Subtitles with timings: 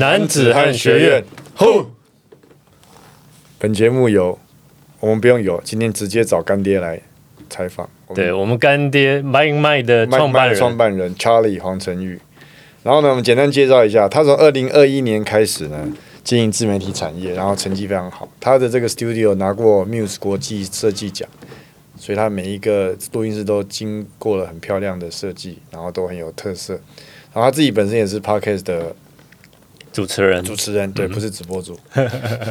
[0.00, 1.24] 男子汉学院，
[1.54, 1.90] 吼！
[3.58, 4.38] 本节目有，
[4.98, 6.98] 我们不用有，今天直接找干爹来
[7.50, 7.86] 采访。
[8.14, 12.18] 对我们干爹 Mike Mike 的创办人，创办人 Charlie 黄晨玉。
[12.82, 15.92] 然后呢，我们简单介绍一下，他从二零二一年开始呢
[16.24, 18.26] 经营自媒体产业，然后成绩非常好。
[18.40, 21.28] 他的这个 studio 拿过 Muse 国际设计奖，
[21.98, 26.72] 所以他每一个录音室都经过了很漂亮的设计，然后都很有特色。
[27.34, 28.96] 然后他自己本身也是 Podcast 的
[29.92, 31.78] 主持人，主持人对，不是直播主。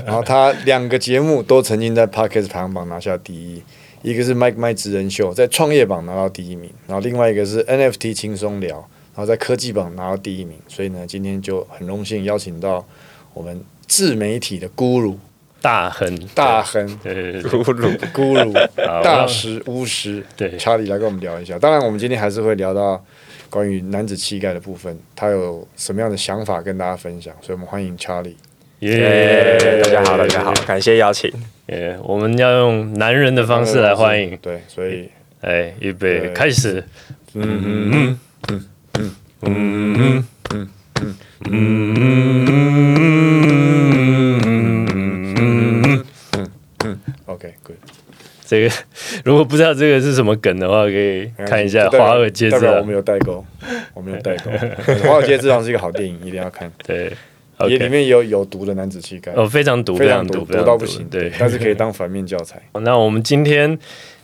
[0.05, 3.61] 然后他两个节目都曾经在 Pocket 排行榜拿下第一，
[4.01, 8.87] 一个是 Mike Mike 职人秀，在创业榜拿到第一名，然后另外一个是 NFT 轻松聊。
[9.15, 12.85] 然后在科技榜拿到第一名，所以呢，今天就很荣幸邀请到
[13.33, 15.17] 我们自媒体的 Guru
[15.61, 16.17] 大亨。
[16.33, 17.97] 大亨，Guru。
[18.13, 20.23] Guru 大师巫师。
[20.37, 20.55] 对。
[20.57, 21.59] 查理来跟我们聊一下。
[21.59, 23.03] 当然，我们今天还是会聊到
[23.49, 27.33] 关于男子气概的部分，他有什么样的想法跟大家分享。
[27.41, 28.37] 所以我们欢迎查理。
[28.79, 31.31] 耶，大家好，大家好，感谢邀请。
[31.67, 34.37] 耶，我们要用男人的方式来欢迎。
[34.41, 35.09] 对，所以
[35.41, 36.83] 哎，预备开始。
[37.33, 39.15] 嗯嗯嗯嗯。
[39.41, 40.69] 嗯嗯嗯
[41.45, 42.49] 嗯嗯
[48.49, 48.75] 这个
[49.23, 52.75] 如果不知道这个是什么梗的话，可以看一下《华尔街之狼》。
[52.79, 53.45] 我们有代沟，
[53.93, 54.49] 我们有代沟。
[55.07, 56.71] 《华尔街之狼》是一个好电影，一定要看。
[56.83, 57.11] 对，
[57.67, 59.31] 也里面有有毒的男子气概。
[59.35, 61.07] 哦，非常毒，非常毒，毒到不行。
[61.09, 62.59] 对，但是可以当反面教材。
[62.81, 63.77] 那我们今天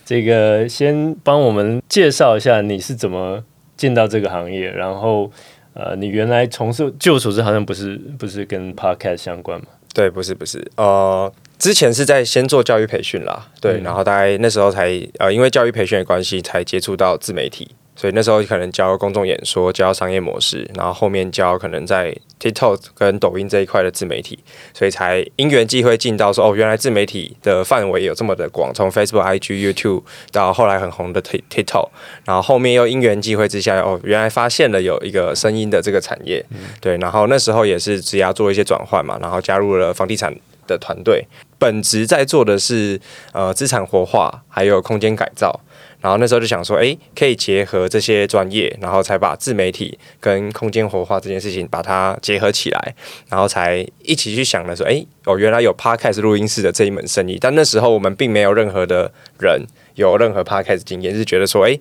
[0.03, 3.44] 这个先帮我们介绍一下你是怎么。
[3.78, 5.30] 进到这个行业，然后
[5.73, 9.66] 呃，你原来从事，据我所知，好像不是不是跟 podcast 相关嘛？
[9.94, 17.70] 对，不是不是，呃，之前是在先做教育培训啦，对，然后大概那时候才呃，因为教育培训的关系，才接触到自媒体。
[17.97, 24.38] 所以那时候可能教公众演说，教商业模式，然后后面教可能在 TikTok 跟抖音这一块的自媒体，
[24.74, 30.03] 所以才因缘际会进到说哦，原来自媒体的范围有这么的广，从 Facebook、IG、YouTube
[30.34, 31.88] 到后来很红的 TikTok，
[32.25, 36.46] 然后后面又因缘际会之下哦，原来发现了有一个声音的这个产业，
[36.81, 40.35] 对，然后那时候也是只要做一些转换嘛，然后加入了房地产
[40.68, 41.28] 的团队，
[41.58, 43.00] 本职在做的是
[43.34, 45.59] 呃资产活化还有空间改造。
[46.02, 52.96] 然后那时候就想说，哎，可以结合这些专业，然后才把自媒体跟空间活化这件事情把它结合起来，
[53.28, 57.40] 然后才一起去想的说，哎，哦，原来有 podcast 录音室的这一门生意。
[57.42, 59.66] 但那时候我们并没有任何的人
[59.96, 61.80] 有任何 podcast 经验，是觉得说，哎，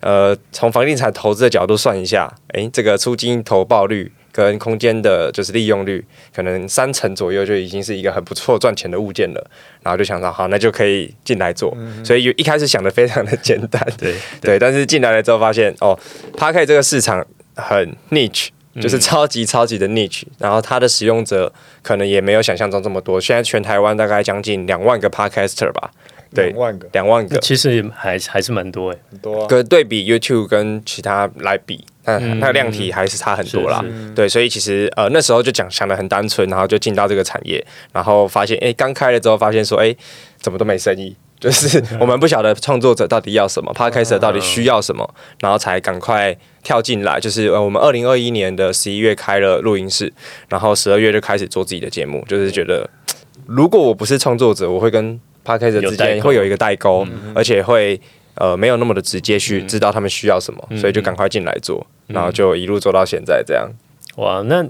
[0.00, 4.10] 呃，从房地产投资的角度算一下，哎，这个出金投报率。
[4.44, 6.04] 跟空间的就是利用率，
[6.34, 9.50] 可能三成左右就已经是一个很不错赚钱的物件了。
[9.82, 11.76] 然后就想到，好，那就可以进来做。
[12.04, 14.58] 所以一开始想的非常的简单， 对对。
[14.58, 15.98] 但是进来了之后发现，哦
[16.36, 18.48] p a r k 这个市场很 niche，
[18.80, 20.24] 就是超级超级的 niche。
[20.38, 23.20] 然后它的使用者可能也没有想象中这么多。
[23.20, 25.90] 现在全台湾大概将近两万个 Podcaster 吧。
[26.36, 29.46] 对，两万个，两万个，其实还还是蛮多哎，很多。
[29.46, 33.84] 可对比 YouTube 跟其他来比，那那量体还是差很多啦。
[34.14, 39.94] 对，所以其实呃那时候就讲想的很单纯，然后就进到这个产业，然后发现哎刚开了之后发现说哎
[40.38, 45.08] 怎么都没生意， 就是我们不晓得创作者到底要什么，Podcast 到底需要什么，
[45.40, 47.18] 然后才赶快跳进来。
[47.18, 50.12] 就是呃我们二零二一年的十一月开了录音室，
[50.48, 52.88] 然后十二月就开始做自己的节目，就是觉得
[53.46, 58.00] 如果我不是创作者，我会跟 p a r k e r 之间会有一个代沟，而且会
[58.34, 63.70] 呃没有那么的直接去知道他们需要什么，所以就赶快进来做，然后就一路做到现在这样。
[64.16, 64.66] 哇，那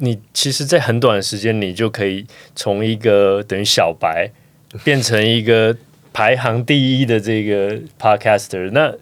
[0.00, 4.30] 你其实，在很短的时间，你就可以从一个等于小白
[4.84, 5.74] 变成一个
[6.12, 8.70] 排行第一的这个 Podcaster。
[8.72, 8.92] 那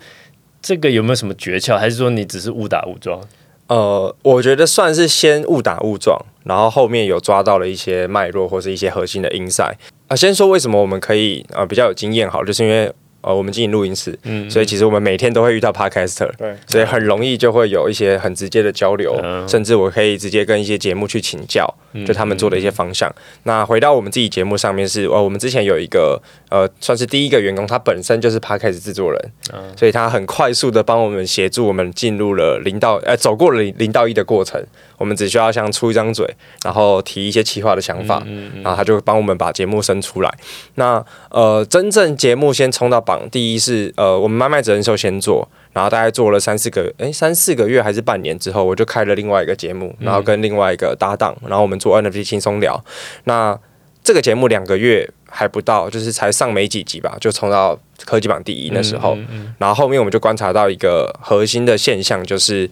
[0.62, 1.76] 这个有没有什么诀窍？
[1.76, 3.20] 还是说你只是误打误撞？
[3.68, 9.76] 呃，我觉得算是先误打误撞，然后后面有抓到了一些脉络或是一些核心的音赛。
[10.08, 12.92] 啊，先说为什么我们可以啊比较有经验，好，就是因为。
[13.20, 21.66] 呃，我们经营录音室，嗯，所以其实我们每天都会遇到 podcaster，对，所以很容易就会有一些很直接的交流，甚至我可以直接跟一些节目去请教，
[22.06, 23.12] 就他们做的一些方向。
[23.42, 26.20] 那回到我们自己节目上面是，呃，我们之前有一个
[26.50, 29.32] 呃，算是第一个员工，他本身就是 podcast 制作人，
[29.76, 34.64] 所以他很快速的帮我们协助我们进入了零到呃走过了零到一的过程。
[34.98, 36.26] 我们只需要像出一张嘴，
[36.64, 38.22] 然后提一些企划的想法，
[38.62, 40.34] 然后他就帮我们把节目生出来。
[40.76, 52.84] 那呃，真正节目先冲到榜第一是呃，我们麦麦哲人秀先做，然后大概做了三四个，哎，三四个月还是半年之后，我就开了另外一个节目，然后跟另外一个搭档，然后我们做 NFT 轻松聊。
[53.24, 53.58] 那
[54.02, 59.16] 这个节目两个月还不到，就是才上没几集吧，就冲到科技榜第一那时候。
[59.58, 62.68] 然后后面我们就观察到一个核心的现象，就是。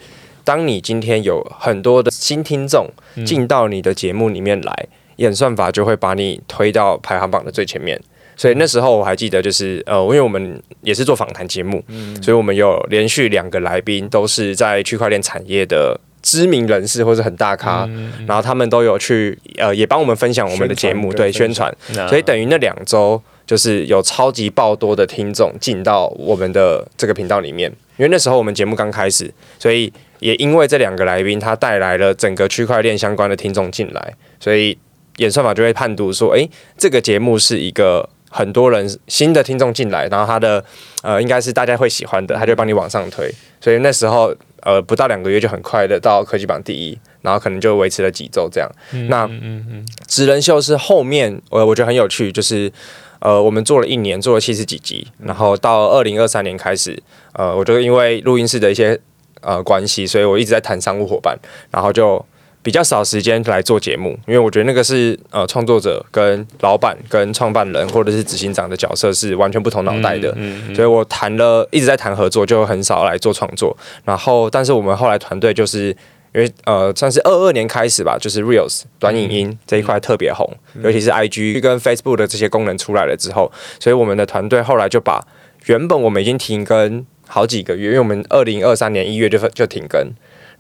[0.47, 2.87] 当你今天有很多的新听众
[3.25, 7.99] 进到你的节目里面来，演算法就会把你推到排行榜的最前面。
[8.37, 11.83] 所以那时候我还记得，就是呃，因为我们也是做访谈节目，
[12.21, 17.89] 所以我们有连续两个来宾都是在区块链产业的知名人士或者很大咖，
[18.27, 21.73] 然后他们都有去呃，也帮我们分享我们的节目，对宣传。
[22.09, 34.77] 所以等于那两周就是有超级爆多的听众进到我们的这个频道里面，因为那时候我们节目刚开始，所以也因为这两个来宾，他带来了整个区块链相关的听众进来，所以
[35.19, 38.09] 演算法就会判读说，诶，这个节目是一个。
[38.37, 40.63] 很多人新的听众进来，然后他的
[41.05, 43.33] 呃应该是大家会喜欢的，他就帮你往上推。
[43.61, 48.69] 所以那时候呃不到两个月就很快的到科技榜第一，然后可能就维持了几周这样。
[49.09, 52.73] 那嗯嗯，职人秀是后面我我觉得很有趣，就是
[53.21, 57.01] 呃我们做了一年，做了七十几集，然后到二零二三年开始，
[57.35, 58.99] 呃我觉得因为录音室的一些
[59.43, 61.39] 呃关系，所以我一直在谈商务伙伴，
[61.71, 62.27] 然后就。
[62.65, 70.35] 比较少时间来做节目，因为我觉得那个是呃创作者跟老板跟创办人或者是执行长的角色是完全不同脑袋的，
[70.75, 73.77] 所以我谈了一直在谈合作，就很少来做创作。
[74.03, 75.89] 然后，但是我们后来团队就是
[76.35, 80.51] 因为呃算是二二年开始吧，就是 Reels 短影音这一块特别红，
[80.83, 85.23] 尤其是 IG 跟 Facebook 的这些功能出来了之后，所以我们的团队后来就把
[85.67, 90.11] 原本我们已经停更好几个月，因为我们二零二三年一月就就停更，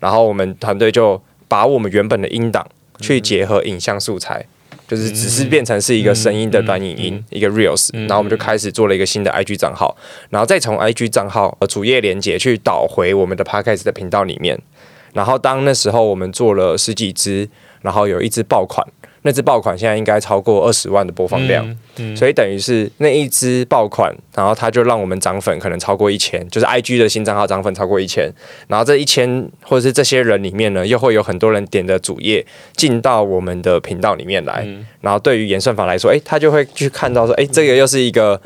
[0.01, 1.19] 然后我们团队就。
[1.49, 2.67] 把我们原本的音档
[3.00, 4.44] 去结合影像素材，
[4.87, 9.96] 就是只是变成是一个声音的短影音，一个 reels，然后我们就开始做了一个新的 IG 账号，
[10.31, 14.61] 然后再从 IG 账号主页连接去导回我们的 podcast 的频道里面，
[15.12, 17.49] 然后当那时候我们做了十几支，
[17.82, 18.87] 然后有一支爆款。
[19.26, 21.67] 那支爆款现在应该超过二十万的播放量，
[22.15, 28.31] 所以等于是那一支爆款，然后它就让我们涨粉可能超过一千，就是 I G 的新账号涨粉超过一千，
[28.69, 32.44] 然后这一千或者是这些人里面呢，又会有很多人点的主页
[32.76, 34.69] 进到我们的频道里面来，
[35.00, 38.38] 然后对于演算法来说，哎，他就会去看到说，哎，这个又是一个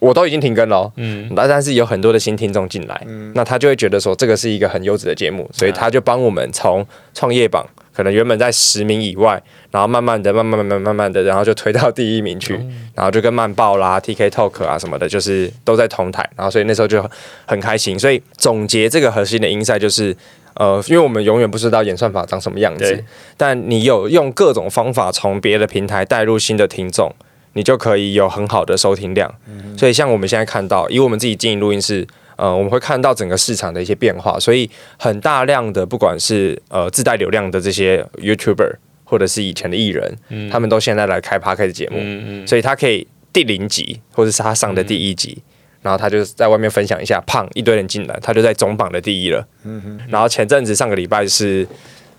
[0.00, 7.68] 我都已经停更了，嗯，那但是有很多的新听众进来，那他就会觉得说这个是一个很优质的节目，所以他就帮我们从创业榜。
[7.94, 12.54] 可能原本在十名以外，然后慢慢的、慢慢、慢慢、慢慢的，然后就推到第一名去，
[12.94, 17.04] 然后就跟慢报啦、TK Talk 啊什么的，就是都在同台，然后所以那时候就
[17.46, 17.98] 很开心。
[17.98, 20.16] 所以总结这个核心的音赛就是，
[20.54, 23.04] 呃，因为我们永远不知道演算法长什么样子，
[23.36, 27.12] 但你有用各种方法从别的平台带入新的听众，
[27.52, 29.32] 你就可以有很好的收听量。
[29.76, 32.06] 所以像我们现在看到，以我们自己经营录音室。
[32.36, 34.68] 呃，我们会看到整个市场的一些变化，所以
[34.98, 40.16] 很大量的不管是呃自带流量的这些 YouTuber，或者是以前的艺人，
[40.50, 45.42] 他们都现在来开 p a r k 的节目，所以他可以第零集或者是他上的第一集，
[45.82, 49.46] 然后他就在外面分享一下，胖一堆人进来，他就在总榜的第一了。
[49.64, 51.66] 嗯然后前阵子上个礼拜是，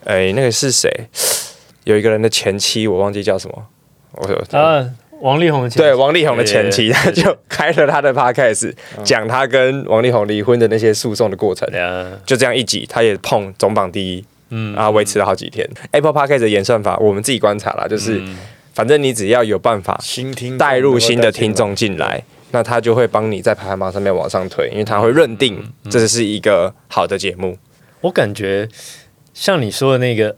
[0.05, 0.89] 哎，那个是谁？
[1.83, 3.67] 有一个人的前妻，我忘记叫什么，
[4.11, 4.89] 我啊。
[5.23, 8.73] 王力宏的对王力宏的前妻，他 就开了他的 podcast，
[9.05, 11.65] 讲他跟王力宏离婚的那些诉讼的过程，
[12.25, 14.75] 就这样一集，他也碰总榜第一，嗯。
[14.75, 15.65] 啊，维持了好几天。
[15.91, 18.21] Apple podcast 的演算法，我们自己观察了，就是
[18.73, 22.21] 反正你只要有办法新听带入新的听众进来，
[22.51, 27.57] 那他就会帮你在排行榜上面往上推，因为他会认定这是一个好的节目。
[28.01, 28.67] 我感觉
[29.33, 30.35] 像你说的那个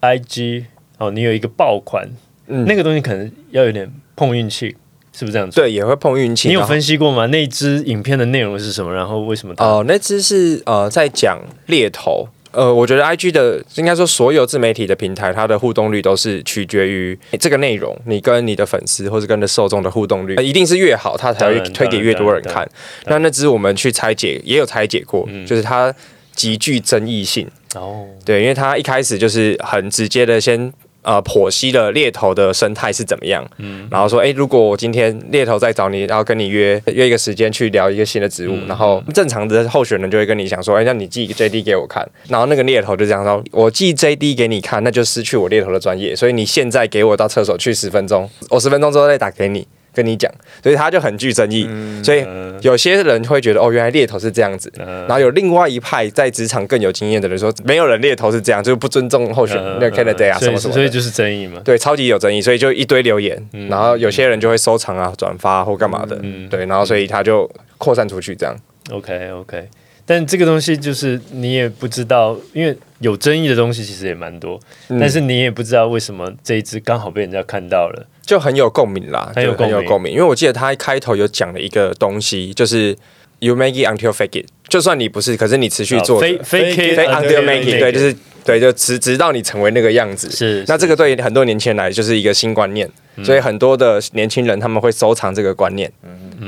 [0.00, 0.66] IG
[0.98, 2.08] 哦，你有一个爆款，
[2.46, 3.92] 那个东西可能要有点。
[4.16, 4.76] 碰运气
[5.12, 5.60] 是不是这样子？
[5.60, 6.48] 对，也会碰运气。
[6.48, 7.26] 你有分析过吗？
[7.26, 8.92] 那支影片的内容是什么？
[8.92, 9.54] 然后为什么？
[9.58, 12.28] 哦，那支是呃，在讲猎头。
[12.50, 22.64] 呃，我觉得 I G 的应该说所有自媒体的平台，它的互动率都是取决于这个内容，你跟你的粉丝或者跟的受众的互动率，一定是越好，它才会推给越多人看。
[23.06, 25.92] 那那支我们去拆解，也有拆解过，就是它
[26.32, 27.48] 极具争议性。
[27.74, 30.72] 哦，对，因为它一开始就是很直接的先。
[31.04, 49.66] 呃，剖析了猎头的生态是怎么样，嗯，然后说，哎，如果我今天猎头在找你，然后跟你约约一个时间去聊一个新的职务，然后正常的候选人就会跟你讲说，哎，那你寄一个 JD 给我看，然后那个猎头就这样说，我寄 JD 给你看，那就失去我猎头的专业，所以你现在给我到厕所去十分钟，我十分钟之后再打给你。
[49.94, 50.30] 跟你讲，
[50.62, 51.68] 所以他就很具争议，
[52.02, 52.26] 所以
[52.60, 66.20] 有些人会觉得哦，原来猎头是这样子，然后有另外一派在职场更有经验的人说，没有人猎头是这样，就是不尊重候选那 candidate 啊什么什么，所以就是争议嘛，对，超级有争议，所以就一堆留言，然后有些人就会收藏啊、转发或干嘛的，
[66.50, 67.48] 对，然后所以他就
[67.78, 68.56] 扩散出去这样。
[68.90, 69.68] OK OK，
[70.04, 74.58] 但这个东西就是你也不知道，因为有争议的东西其实也蛮多，
[74.88, 78.06] 但是你也不知道为什么这一只刚好被人家看到了。
[78.24, 82.96] 就很有共鸣啦，很有很有共鸣，因为我记得他一开头有讲了一个东西，就是
[83.40, 90.30] you make it until fake it，就算你不是，可是你持续做 fake it fake until make it，对，就是对，就直直到你成为那个样子。
[90.30, 92.88] 是那这个对很多年轻人来就是一个新观念，
[93.22, 95.90] 所以很多的年轻人他们会收藏这个观念。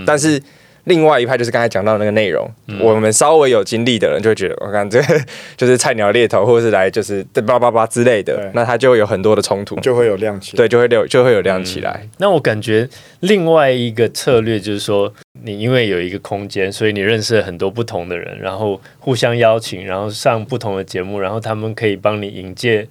[0.05, 0.41] 但是
[0.87, 2.49] 另外一派就是刚才讲到的那个内容，
[2.81, 5.21] 我们稍微有经历的人就会觉得，我看这个
[5.57, 10.57] 就是菜鸟猎头，或者是来就是叭叭叭之类的，那他就会有很多的冲突，就会有亮起。
[10.57, 12.09] 对，就会有就会有亮起来。
[12.19, 12.89] 那我感觉
[13.21, 15.13] 另外一个策略就是说，
[15.43, 22.87] 你因为有一个空间，所以你认识了很多不同的人，然后互相邀请，然后上不同的节目，然后他们可以帮你引荐。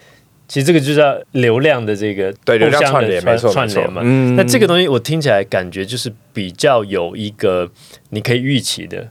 [0.48, 4.02] 其实这个就叫流量的这个对流量串联没错串联嘛。
[4.04, 7.70] 嗯那这个东西我听起来感觉就是比较有一个
[8.10, 9.10] 你可以预期的，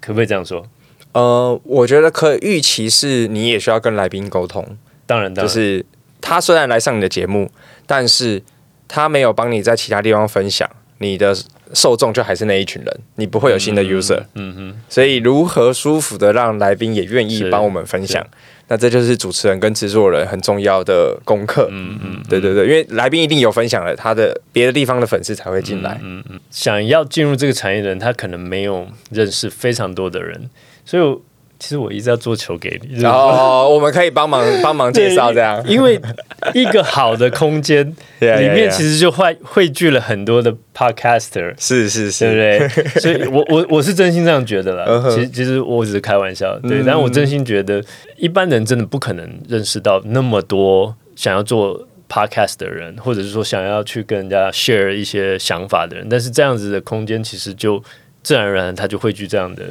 [0.00, 0.66] 可不可以这样说？
[1.12, 5.84] 呃，我觉得可以预期是你也需要跟来宾沟通，当然，当然，就是
[6.20, 7.50] 他虽然来上你的节目，
[7.86, 8.42] 但是
[8.86, 10.68] 他没有帮你在其他地方分享，
[10.98, 11.34] 你的
[11.72, 14.22] 受众就还是那一群人，你不会有新的 user。
[14.34, 18.24] 嗯哼，所以如何舒服的让来宾也愿意帮我们分享，
[18.68, 21.68] 那这就是主持人跟制作人很重要的功课。
[21.70, 26.00] 嗯嗯，对对对，因为来宾一定有分享了，他的别的地方的粉丝才会进来。
[26.02, 30.50] 嗯嗯想要进入这个产业的人，他可能没有认识非常多的人，
[30.84, 31.22] 所以我
[31.58, 35.62] 其实我一直要做球给你，就是然后我们可以帮忙 帮忙介绍这样。
[35.66, 36.00] 因为
[36.54, 37.84] 一个好的空间
[38.20, 43.00] 里面其实就汇汇聚了很多的 podcaster，是是对不是，对？
[43.00, 44.84] 所以我我我是真心这样觉得啦。
[44.88, 47.82] 嗯哼其实其实我只是开玩笑，对，但我真心觉得
[48.16, 56.06] 一般人真的不可能认识到那么多想要做 podcast 的人，或者是说想要去跟人家 share 一些想法的人。
[56.08, 57.82] 但是这样子的空间其实就
[58.22, 59.62] 自然而然它就汇聚这样的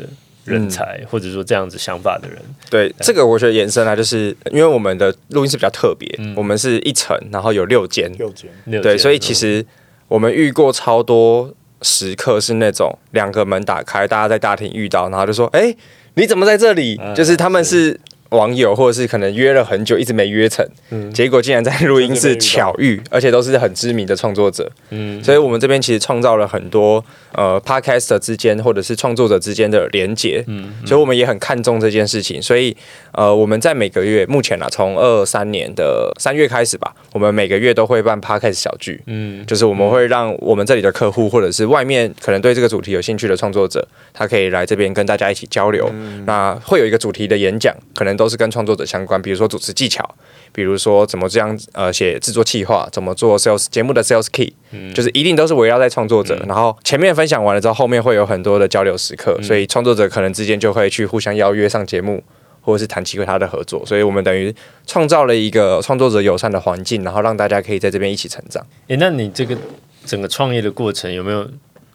[0.45, 2.37] 人才，或者说这样子想法的人。
[2.69, 8.49] 对这个我觉得延伸来就是因为我们的录音室比较特别，我们是一层，然后有六间，六间，
[8.81, 9.65] 对，所以其实
[10.07, 15.75] 我们遇过超多时刻是那种两个门打开，大家在大厅遇到，然后就说：“哎、
[16.13, 17.99] 你怎么在这里？”就是他们是
[18.35, 20.67] 网友，或者是可能约了很久，一直没约成，
[21.13, 24.69] 结果竟然在录音室 巧遇，而且都是很知名的创作者。
[24.91, 30.43] 嗯所以我们这边其实创造了很多呃 podcaster 之间或者是创作者之间的连结，
[30.85, 32.41] 所以我们也很看重这件事情。
[32.41, 32.75] 所以
[33.13, 45.89] 呃我们在每个月目前啊，从二三年的三月开始吧，我们每个月都会办 podcast 小聚，嗯就是我们会让我们这里的客户或者是外面可能对这个主题有兴趣的创作者，他可以来这边跟大家一起交流。
[46.25, 50.08] 那会有一个主题的演讲，可能都是跟创作者相关，比如说主持技巧，
[50.51, 54.53] 比如说怎么这样呃写制作企划，怎么做 sales 节目的 sales key，、
[54.94, 56.36] 就是一定都是围绕在创作者。
[56.48, 62.24] 然后前面分享完了之后，后面会有很多的交流时刻，所以创作者可能之间就会去互相邀约上节目。
[62.62, 64.51] 或者是谈其他的合作，所以我们等于
[64.88, 68.65] 创造了一个创作者友善的环境，然后让大家可以在这边一起成长。
[68.88, 69.55] 诶，那你这个
[70.03, 71.48] 整个创业的过程有没有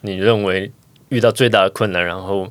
[0.02, 0.70] 你认为
[1.08, 2.06] 遇到最大的困难？
[2.06, 2.48] 然后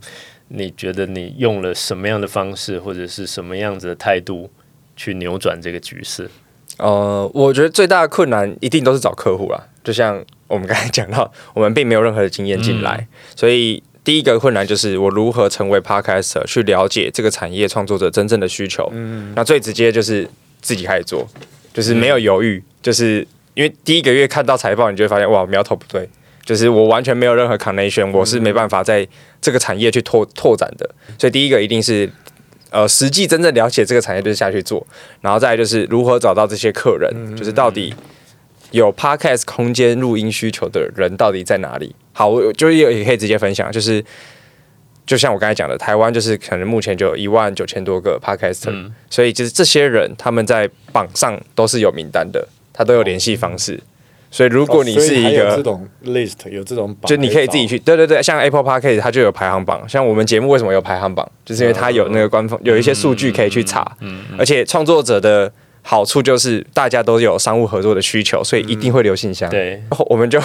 [0.50, 4.50] 你觉得你用了什么样的方式，或者是什么样子的态度
[4.96, 6.29] 去扭转这个局势？
[6.77, 9.68] 呃，我觉得最大的困难一定都是找客户啦。
[9.84, 18.89] 就像我们刚才讲到， 我们并没有任何的经验进来，所以第一个困难就是我如何成为 podcaster，去了解这个产业创作者真正的需求。
[18.94, 20.27] 嗯那最直接就是
[20.62, 21.27] 自己开始做，
[21.74, 26.10] 就是没有犹豫，就是因为第一个月看到财报，你就会发现哇，苗头不对。
[26.50, 29.08] 就是我完全没有任何 connection，我是没办法在
[29.39, 30.89] 这个产业去拓拓展的，
[31.20, 32.10] 所以第一个一定是
[32.72, 34.84] 呃实际真正了解这个产业，就是下去做，
[35.22, 37.94] 然后再来就是如何找到这些客人，就是到底
[38.72, 41.96] 有 podcast 空间录音需求的人到底在哪里？
[42.13, 44.03] 好，我就也也可以直接分享，就是
[45.06, 53.79] 就像我刚才讲的，台湾就是可能目前就有一万九千多个 podcaster，、所以就是这些人他们在榜上都是有名单的，他都有联系方式。
[54.32, 63.98] 所以如果你是一个有这种 list，有这种榜就你可以自己去，对对对，像 Apple Podcast 它就有排行榜，像我们节目为什么有排行榜，就是因为它有那个官方有一些数据可以去查，
[64.38, 69.50] 而且创作者的好处就是大家都有商务合作的需求，所以一定会留信箱。
[69.50, 70.40] 对， 我们就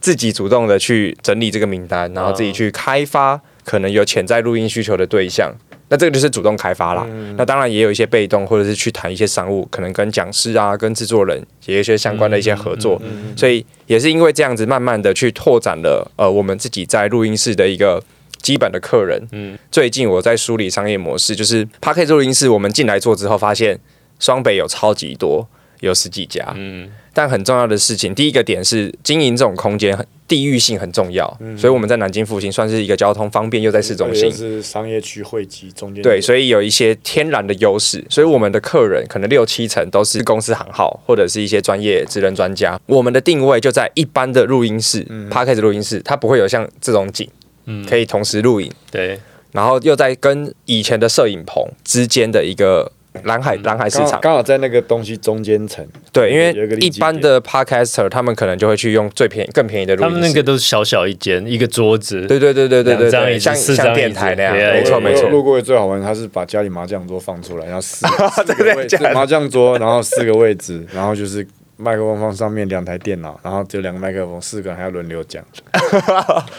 [0.00, 5.54] 自己主动的去整理这个名单，然后自己去开发可能有潜在录音需求的对象。
[5.90, 7.06] 那这个就是主动开发啦。
[7.36, 12.98] 那当然也有一些被动，或者是去谈一些商务，可能跟讲师啊、跟制作人也有一些相关的一些合作。
[13.36, 18.02] 所以也是因为这样子，慢慢的去拓展了呃我们自己在录音室的一个。
[18.42, 23.78] 基本的客人，嗯，最近我在梳理商业模式，就是 p a r k e t 录音室，我们进来做之后，发现
[24.18, 25.46] 双北有超级多，
[25.80, 26.90] 有十几家，嗯。
[27.12, 31.26] 但很重要的事情，第一个点是经营这种空间，很地域性很重要，
[31.58, 34.26] 所以我们在南京复兴算是一个交通方便又在市中心。
[34.26, 42.80] 又，是商业区汇集中间对，所以有一些天然的优势，所以我们的客人可能六七成都是公司行号或者是一些专业职能专家。
[42.86, 47.28] 我们的定位就在一般的录音室，parkes 录音室，它不会有像这种景，
[47.64, 47.84] 嗯。
[47.84, 49.18] 可以同时录影，对，
[49.50, 52.92] 然后又在跟以前的摄影棚之间的一个
[53.24, 54.20] 蓝海蓝海市场。
[54.20, 60.14] 刚好好在那个东西中间层，对，因为一般的 podcaster 他们可能就会去用最便宜、更便宜的录音室。
[60.14, 65.28] 他们那个都是小小一间，一个桌子，对对对对对对像像电台那样，没错没错。
[65.28, 68.06] 路过最好玩，他是把家里麻将桌放出来，然后四
[68.46, 69.12] 四个位假的？
[69.12, 71.46] 麻将桌，然后四个位置，然后就是
[71.80, 76.04] 麦克风放上面两台电脑，然后只有两个麦克风，四个人还要轮流讲， 就是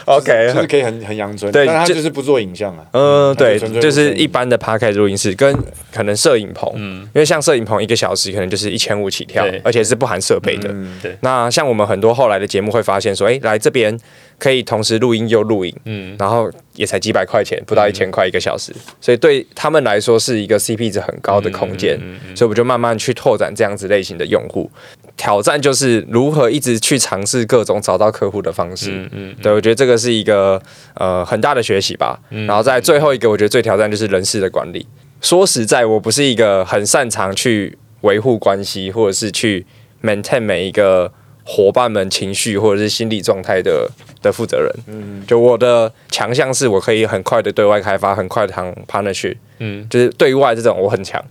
[0.06, 2.84] OK，可以很很阳春，对就但他就是不做影像啊。
[2.92, 5.56] 嗯，对，就是一般的 podcast 录音室跟
[5.92, 7.02] 可能摄影棚，嗯。
[7.14, 10.68] 因为像摄影棚一个小时可能就是一千五起跳，而且是不含设备的。
[10.72, 11.16] 嗯，对。
[11.20, 13.96] 那像我们很多后来的节目会发现说，哎，来这边
[14.38, 21.98] 可以同时录音又录影，嗯，然后也才几百块钱，不到一千块一个小时，所以对他们来说是一个 CP 值很高的空间，
[22.34, 24.70] 所以我就慢慢去拓展这样子类型的用户。
[25.14, 28.90] 挑战就是如何一直去尝试各种找到客户的方式。
[28.90, 30.60] 嗯嗯对，我觉得这个是一个
[30.94, 32.18] 呃很大的学习吧。
[32.30, 34.86] 然后在最后一个，我觉得最挑战就是人事的管理。
[35.20, 39.66] 说实在，我不是一个很擅长去维护关系，或者是去
[40.02, 41.12] maintain 每一个
[41.44, 43.90] 伙伴们情绪或者是心理状态的
[44.22, 44.70] 的负责人。
[44.86, 49.36] 嗯，就我的强项是我可以很快的对外开发，很快的谈 partnership。
[49.58, 51.22] 嗯，就是对外这种我很强。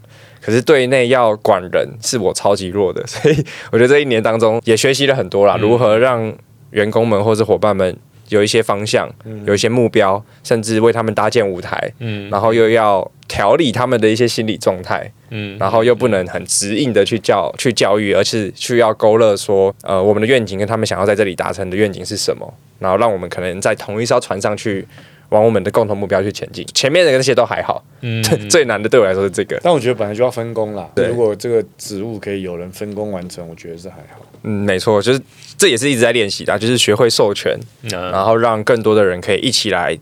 [0.42, 6.34] 可是对内要管人是我超级弱的，所以我觉得这一年当中也学习了很多啦，如何让
[6.72, 7.96] 员工们或是伙伴们
[8.32, 9.10] 有一些方向，
[9.46, 12.30] 有一些目标，甚至为他们搭建舞台，嗯。
[12.30, 24.88] 然后又要调理他们的一些心理状态，嗯，然后又不能很直硬的去教去教育，而是需要勾勒说，呃，我们的愿景跟他们想要在这里达成的愿景是什么，然后让我们可能在同一艘船上去
[25.32, 26.66] 往我们的共同目标去前进。
[26.74, 29.60] 前面的那些都还好， 嗯最难的对我来说是这个。
[29.62, 30.90] 但我觉得本来就要分工啦。
[30.96, 34.22] 对如果这个职务可以有人分工完成，我觉得是还好。
[34.44, 35.22] 嗯，没错，就是
[35.58, 39.98] 这也是一直在练习的啊，就是学会授权，嗯然后让更多的人可以一起来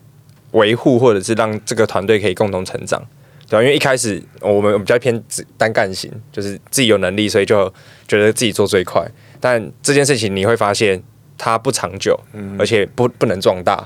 [0.51, 3.01] 维护，或者是让这个团队可以共同成长。
[3.49, 7.67] 对啊、因为一开始我们比较偏自单干型，就是自己有能力，所以就
[8.07, 9.03] 觉得自己做最快。
[9.39, 11.01] 但这件事情你会发现
[11.35, 12.19] 它不长久，
[12.59, 13.83] 而且不不能壮大，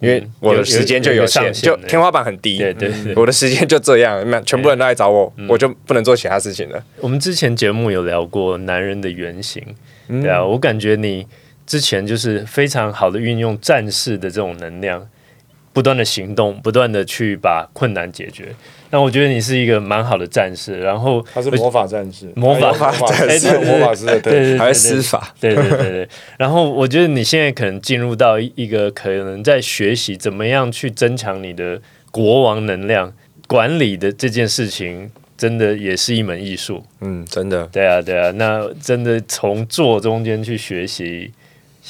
[0.00, 2.58] 因为嗯我的时间就有限，就天花板很低。
[2.58, 3.14] 对对对。
[3.14, 6.82] 我的时间就这样，那全部人都来找我，嗯我就不能做其他事情了。
[7.00, 9.62] 我们之前节目有聊过男人的原型，
[10.08, 11.26] 嗯对啊，我感觉你
[11.66, 15.06] 之前就是非常好的运用战士的这种能量，
[15.72, 18.54] 不断的行动，不断的去把困难解决。
[18.90, 23.58] 那我觉得你是一个蛮好的战士，然后他是魔法战士， 魔法战士。
[23.58, 24.20] 魔法师的。
[24.20, 24.72] 对对对还
[25.02, 33.12] 法，对对对对， 然后我觉得你现在可能进入到一一个可能在学习怎么样去增强你的国王能量
[33.46, 36.84] 管理的这件事情，真的也是一门艺术。
[37.00, 41.30] 嗯，真的，对啊，对啊，那真的从做中间去学习，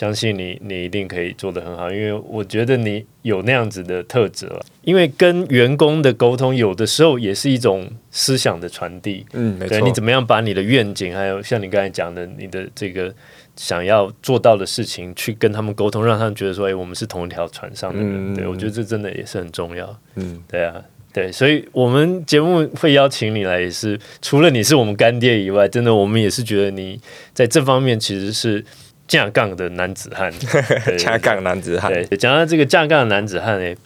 [0.01, 4.65] 相信你你一定可以做得很好，因为我觉得你有那样子的特质了。
[4.81, 9.27] 因为跟员工的沟通，有的时候也是一种思想的传递。
[9.35, 9.93] 嗯，没对，错你。
[9.93, 13.15] 怎么样把你的愿景，还有像你刚才讲的，你的这个
[13.57, 18.33] 想要做到的事情，去跟他们沟通，让他们觉得说，哎、我们是同一条船上的人。
[18.33, 19.95] 嗯对我觉得这真的也是很重要。
[20.15, 20.83] 嗯，对啊，
[21.13, 26.99] 对，所以我们节目会邀请你来，也是除了你是我们干爹以外，真的我们也是觉得你
[27.35, 28.65] 在这方面其实是
[29.11, 30.33] 架杠的男子汉，
[30.87, 33.77] 对恰杠男子汉，对，讲到这个架杠的男子汉诶，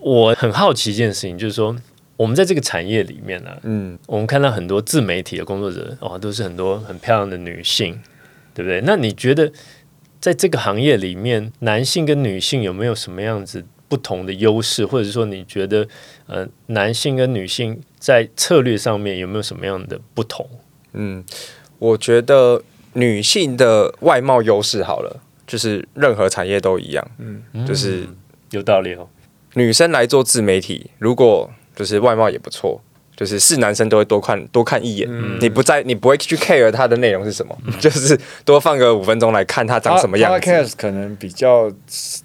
[0.00, 1.76] 我很好奇一件事情，就是说
[2.16, 8.00] 我们在这个产业里面呢、啊，嗯，我们看到很多自媒体的工作者，哦，都是很多很漂亮的女性，
[8.54, 8.80] 对不对？
[8.86, 9.52] 那你觉得
[10.18, 15.86] 在这个行业里面，男性跟女性有没有什么样子不同的优势，或者说你觉得
[16.26, 20.48] 呃，男性跟女性在策略上面有没有什么样的不同？
[20.94, 21.22] 嗯，
[21.78, 22.62] 我觉得
[22.94, 28.06] 女性的外貌优势好了，就是任何产业都一样，嗯，就是
[28.50, 29.06] 有道理哦。
[29.54, 32.80] 女生来做自媒体，如果就是外貌也不错。
[33.16, 40.50] 就是是男生都会多看多看一眼，嗯你不在你不会去 care 它的内容是什么， 就是多放个五分钟来看它长什么样子。
[40.50, 41.70] Podcast 可能比较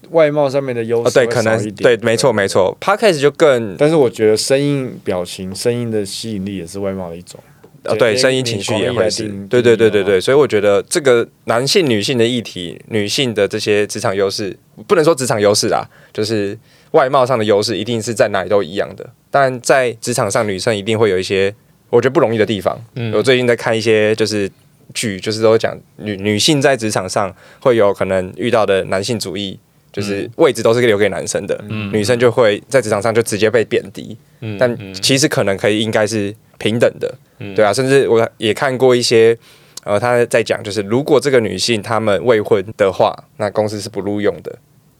[0.10, 2.48] 外貌上面的优哦，对，可能对，没错没。
[2.48, 2.76] 错。
[2.82, 7.40] Podcast 就更但是我觉得声音、表情、声音的吸引力也是外貌的一种。
[7.84, 16.58] 呃，对，声音情绪也会是对对对对对，所以我觉得这个男性、女性的议题，女性的这些职场优势，不能说职场优势啊，就是
[16.92, 19.10] 外貌上的优势，一定是在哪里都一样的。
[19.32, 21.54] 但在职场上，女生一定会有一些
[21.90, 22.80] 我觉得不容易的地方。
[22.96, 24.50] 嗯我最近在看一些就是
[24.94, 29.60] 剧，就是都讲女女性在职场上会有可能遇到的男性主义。
[29.92, 37.56] 就是位置都是留给男生的，嗯女生就会在职场上就直接被贬低，嗯但嗯其实可能可以应该是平等的，嗯。
[37.56, 39.36] 对啊，甚至我也看过一些，
[39.84, 44.52] 呃，他在讲就是如果这个女性她们未婚的话，那公司是不录用的，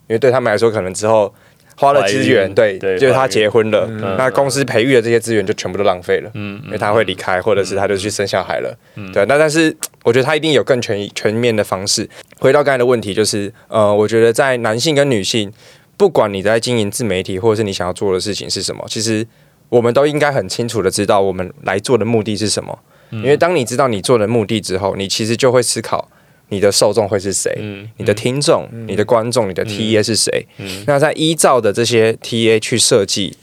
[0.08, 1.32] 因为对他们来说，可能之后
[1.76, 4.16] 花了资源，对，对就是他结婚了，嗯。
[4.18, 9.12] 那公司培育的这些资源就全部都浪费了，嗯因为他会离开，或者是他就去生小孩了，嗯。
[9.12, 9.26] 对。
[9.28, 12.10] 那但是我觉得他一定有更全全面的方式。
[12.40, 15.52] 回到刚才的问题，就是呃，我觉得在男性跟女性，
[15.98, 19.26] 不管你在经营自媒体，或者是你想要做的事情是什么，其实
[19.70, 22.78] 我们都应该很清楚的知道我们来做的目的是什么。
[23.12, 26.10] 嗯因为当你知道你做的目的之后，你其实就会思考
[26.50, 30.46] 你的受众会是谁，嗯你的听众、你的观众、你的 TA 是谁。
[30.58, 33.36] 嗯那在依照的这些 TA 去设计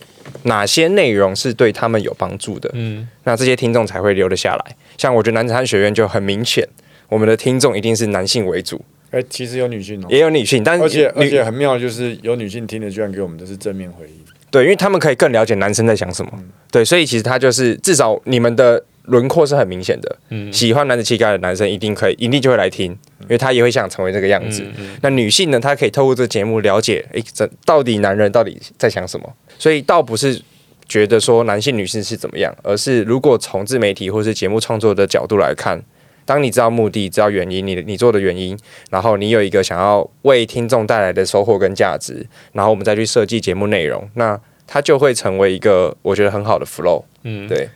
[0.44, 4.76] 哪些内容是对他们有帮助的，嗯那这些听众才会留得下来。
[4.98, 6.68] 像我觉得男子汉学院就很明显，
[7.08, 14.24] 我们的听众一定是男性为主，哎，其实有女性哦，也有女性，但是而且而且很妙的就是有女性听的，居然给我们的是正面回应。
[14.56, 16.32] 对，因为他们可以更了解男生在想什么。
[16.70, 20.16] 对，所以其实他就是至少你们的轮廓是很明显的。
[20.30, 22.90] 嗯喜欢男子气概的男生一定可以，一定就会来听，
[23.20, 24.64] 因为他也会想成为这个样子。
[24.78, 29.30] 嗯那女性呢，她可以透过这个节目了解，诶，这到底男人到底在想什么？
[29.58, 30.40] 所以倒不是
[30.88, 35.78] 觉得说男性女性是怎么样，而是如果从自媒体或是节目创作的角度来看，
[36.26, 38.58] 当你知道目的、知道原因，你你做的原因，
[38.90, 47.04] 然后你有一个想要为听众带来的收获跟价值，然后我们再去设计节目内容，那它就会成为一个我觉得很好的 flow。
[47.22, 47.68] 嗯，对，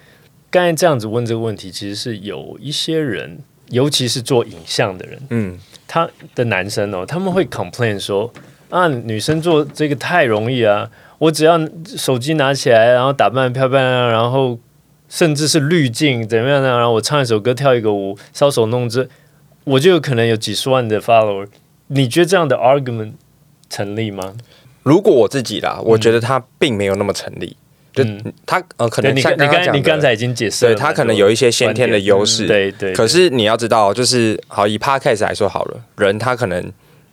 [0.50, 8.32] 刚才这样子问这个问题，其实是有一些人，尤其是做影像的人，嗯，他的男生哦，他们会 complain 说
[8.68, 14.58] 啊，女生做这个太容易啊，我只要手机拿起来，然后打扮漂漂亮亮，然后
[15.10, 16.78] 甚至是滤镜怎么样呢？
[16.78, 19.10] 然后我唱一首歌，跳一个舞，搔首弄姿，
[19.64, 21.46] 我就有可能有几十万的 follower。
[21.88, 23.12] 你觉得这样的 argument
[23.68, 24.34] 成立吗？
[24.82, 27.56] 如果我自己啦，我觉得它并没有那么成立。
[27.92, 36.72] 就嗯他呃，可能像你刚你刚你刚才已经解释了对，他可能有一些先天的优势，对对，可是你要知道，就是好以 podcast 来说好了，人他可能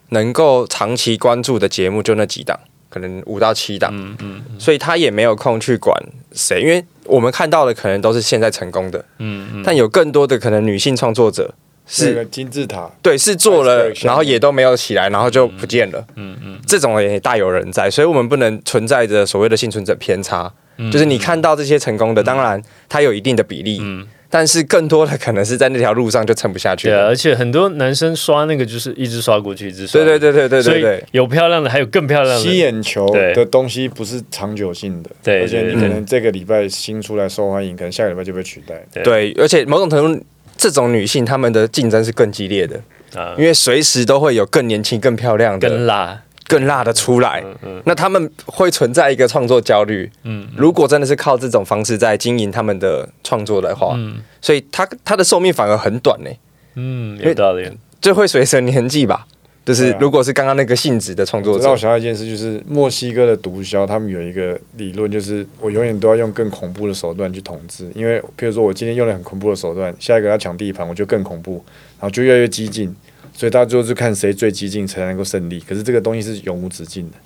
[0.10, 5.96] 能够长期关注的节目就那几档，可能五到七档，嗯嗯所以他也没有空去管
[6.34, 11.54] 谁，因为我们看到的可能都是现在成功的，嗯嗯，但有更多的可能女性创作者
[11.86, 16.06] 是个金字塔，对，是做了然后也都没有起来，然后就不见了。
[16.16, 20.52] 嗯嗯这种也大有人在，所以我们不能存在着所谓的幸存者偏差。
[20.78, 20.92] 嗯。
[20.92, 27.08] 就是你看到这些成功的，当然它有一定的比例，嗯但是更多的可能是在那条路上就撑不下去对啊，了。
[27.08, 32.42] 而且很多男生刷那个就是一直刷过去，一直刷，对对对对对对对，有漂亮的，还有更漂亮的。
[32.42, 38.76] 吸，眼球的东西不是长久性的，对而且你可能这个礼拜新出来受欢迎，可能下个礼拜就被取代。
[38.94, 39.04] 对。
[39.04, 40.26] 对，而且某种程度，
[40.58, 42.80] 这种女性她们的竞争是更激烈的，
[43.16, 43.34] 啊。
[43.38, 47.44] 因，为随时都会有更年轻、更漂亮的、更辣，更辣的出来。
[47.64, 50.10] 嗯那他们会存在一个创作焦虑。
[50.24, 54.18] 嗯如果真的是靠这种方式在经营他们的创作的话，嗯。
[54.42, 56.30] 所以他他的寿命反而很短呢，
[56.76, 59.28] 嗯，有道理，就会随着年纪吧。
[59.66, 61.58] 就是如果是刚刚那个性质的创作者。
[61.58, 71.62] 我知道我，想到一件事，就是墨西哥的毒枭，他们有一个理论，就是我永远都要用更恐怖的手段去统治，因为譬如说我今天用了很恐怖的手段，下一个要抢地盘，我就更恐怖，
[72.00, 72.96] 然后就越来越激进，
[73.38, 75.60] 所以大家最后就看谁最激进才能够胜利。
[75.60, 77.18] 可是这个东西是永无止境的，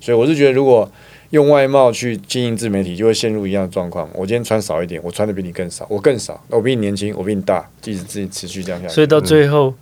[0.00, 0.90] 所以我是觉得，如果
[1.30, 4.10] 用外貌去经营自媒体，就会陷入一样的状况。
[4.12, 9.72] 我今天穿少一点，我穿的比你更少，我更少，我比你年轻，我比你大，即使自己持续这样下去，所以到最后。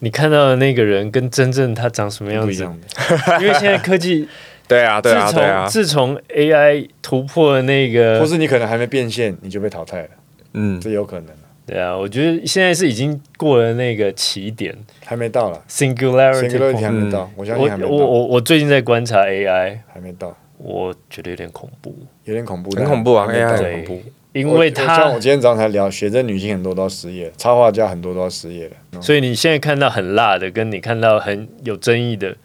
[0.00, 2.46] 你看到的那个人跟真正他长什么样子？
[2.46, 3.40] 不一样的。
[3.40, 4.28] 因为现在科技，
[4.68, 10.08] 对啊，对啊，自对啊从，自从 AI 突破了那个或，是你可能还没变现，你就被淘汰了，
[10.52, 11.28] 嗯，这有可能，
[11.66, 14.72] 对啊，我觉得现在是已经过了那个起点
[15.04, 15.60] 还没到了。
[15.68, 16.76] singularity Singularity。
[16.80, 24.02] 还没到，我相我信还没到，我我我最近在观察 AI，还没到，我觉得有点恐怖，有点恐怖，很恐怖啊没到，AI 很恐怖。
[24.32, 29.00] 因为我像我今天早上才聊，写真女性很多都要失业，插画家很多都要失业了。
[29.00, 32.36] 所以你现在看到很辣的，跟你看到很有争议的，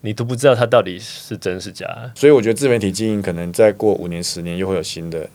[0.00, 1.86] 你都不知道它到底是真是假。
[2.16, 5.28] 所以我觉得自媒体经营可能再过五年、十年又会有新的，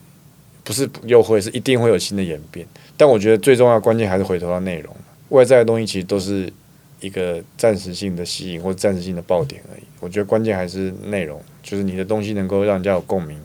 [0.65, 2.67] 不是又会是一定会有新的演变。
[2.97, 4.93] 但我觉得最重要关键还是回头到内容，
[5.29, 6.51] 外在的东西其实都是
[6.99, 9.83] 一个暂时性的吸引或暂时性的爆点而已。
[10.01, 13.39] 我觉得关键还是内容，就是你的东西能够让人家有共鸣。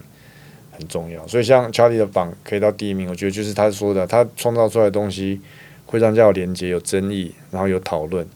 [0.72, 5.38] 很重要，所以像 Charlie 的榜可以到第一名，我觉得就是他说的，他创造出来的东西
[5.85, 8.26] 会让人家有连接、有争议，然后有讨论，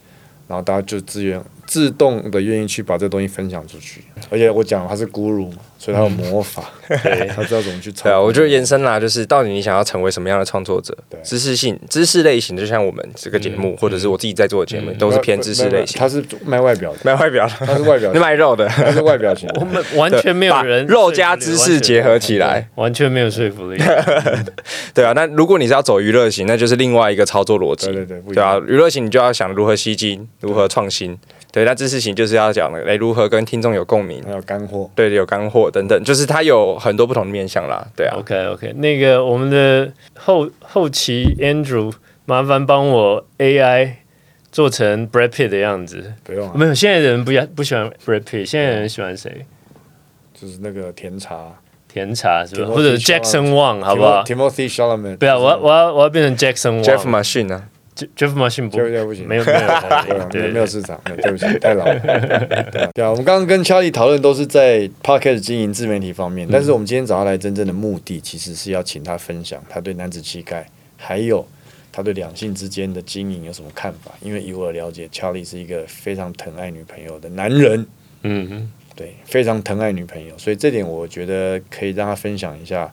[0.47, 4.03] 然后大家就自愿自动的愿意去把这东西分享出去。
[4.31, 11.21] 而且我讲他是 guru 嘛，所以他有魔法，对 他知道怎么去操对啊，我觉得延伸啦，就是到底你想要成为什么样的创作者对？
[11.23, 15.99] 知识性、知识类型，就像我们这个节目，或者是我自己在做的节目，嗯都是偏知识类型。
[15.99, 19.49] 他是卖外表的，卖外表的，他是外表你，卖肉的，他是外表型。
[19.57, 22.69] 我们完全没有人肉加知识结合起来。
[22.77, 23.79] 完全没有说服力。
[24.95, 27.87] 对啊，那如果你是要走娱乐型，那就是另外一个操作逻辑。
[27.87, 31.19] 对对对，对啊。，娱乐型你就要想如何吸金，如何创新。
[31.55, 38.17] 对，那知识型就是要讲的，哎，如何跟听众有共鸣，还有干货，对，有干货等等，就是它有很多不同的面向啦，对啊。
[38.19, 41.93] OK OK，那个我们的后后期 Andrew，
[42.25, 43.93] 麻烦帮我 AI
[44.51, 46.15] 做成 Brad Pitt 的样子。
[46.25, 49.47] 不用啊，没有，现在的人不要不喜欢 Brad Pitt，现在的人喜欢谁？
[50.35, 51.53] 就是那个甜茶，
[51.87, 57.09] 甜茶是吧或者 Jackson Wang 好不好？？Timothy Chalamet，不要，我要我要我要变成 Jackson Wang Jeff。
[57.09, 57.69] Machine 呢？
[58.17, 59.59] Jeff Machine 不这个不行，没有没有
[60.33, 61.99] 没有没有市场，对不起，太老了。
[62.01, 71.47] 对啊对啊，我们刚刚跟 Charlie 讨论都是在 Podcast 经营自媒体方面，但是我们今天找他来真正的目的，其实是要请他分享他对男子气概，还有
[71.93, 74.11] 他对两性之间的经营有什么看法。
[74.21, 77.87] 因为以我的了解，Charlie 是一个非常疼爱女朋友的男人，
[78.23, 82.93] 嗯对，非常疼爱女朋友，所以这点我觉得可以让他分享一下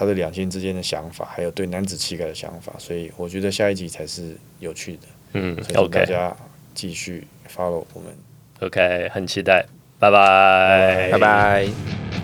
[0.00, 2.72] 他对两性之间的想法，还有对男子气概的想法。
[2.78, 5.02] 所以我觉得下一集才是有趣的。
[5.34, 6.34] 嗯，OK，大家
[6.72, 8.10] 继续 follow 我们。
[8.60, 9.66] OK，很期待，
[9.98, 12.19] 拜拜，拜拜。